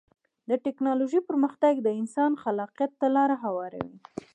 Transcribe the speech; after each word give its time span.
د 0.49 0.51
ټکنالوجۍ 0.65 1.21
پرمختګ 1.29 1.73
د 1.81 1.87
انسان 1.99 2.31
خلاقیت 2.43 2.91
ته 2.99 3.07
لاره 3.15 3.35
هواروي. 3.43 3.97